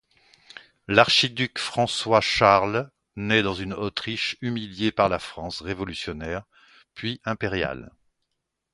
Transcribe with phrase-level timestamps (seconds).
[0.87, 6.45] L'archiduc François-Charles naît dans une Autriche humiliée par la France révolutionnaire
[6.95, 7.91] puis impériale.